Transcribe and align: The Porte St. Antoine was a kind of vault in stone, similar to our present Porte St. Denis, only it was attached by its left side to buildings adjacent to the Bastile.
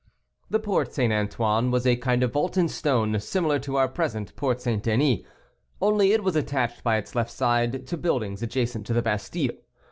The 0.49 0.57
Porte 0.57 0.95
St. 0.95 1.13
Antoine 1.13 1.69
was 1.69 1.85
a 1.85 1.95
kind 1.95 2.23
of 2.23 2.31
vault 2.33 2.57
in 2.57 2.67
stone, 2.69 3.19
similar 3.19 3.59
to 3.59 3.75
our 3.75 3.87
present 3.87 4.35
Porte 4.35 4.59
St. 4.59 4.81
Denis, 4.81 5.19
only 5.79 6.11
it 6.11 6.23
was 6.23 6.35
attached 6.35 6.83
by 6.83 6.97
its 6.97 7.13
left 7.13 7.29
side 7.29 7.85
to 7.85 7.97
buildings 7.97 8.41
adjacent 8.41 8.87
to 8.87 8.93
the 8.93 9.03
Bastile. 9.03 9.57